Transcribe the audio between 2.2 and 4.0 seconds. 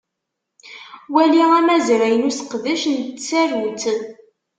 useqdec n tsarut.